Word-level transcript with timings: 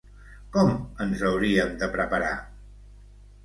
Com 0.55 0.71
ens 1.05 1.21
hauríem 1.31 1.77
de 1.85 1.93
preparar? 1.99 2.35